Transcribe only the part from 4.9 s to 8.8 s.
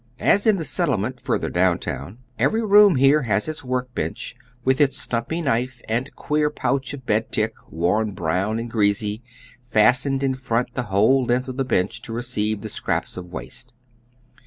stumpy knife and queer pouch of bed tick, worn brown and